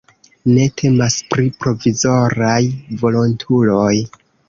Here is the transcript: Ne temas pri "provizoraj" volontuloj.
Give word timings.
Ne 0.51 0.63
temas 0.81 1.17
pri 1.35 1.45
"provizoraj" 1.65 2.59
volontuloj. 3.07 3.97